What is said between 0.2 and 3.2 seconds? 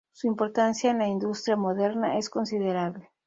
importancia en la industria moderna es considerable.